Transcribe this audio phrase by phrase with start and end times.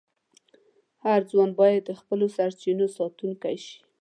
[1.05, 3.77] هر ځوان باید د خپلو سرچینو ساتونکی شي.